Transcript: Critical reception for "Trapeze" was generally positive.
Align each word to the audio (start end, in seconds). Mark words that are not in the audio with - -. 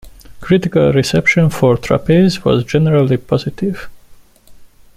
Critical 0.39 0.91
reception 0.93 1.51
for 1.51 1.77
"Trapeze" 1.77 2.43
was 2.43 2.63
generally 2.63 3.17
positive. 3.17 3.87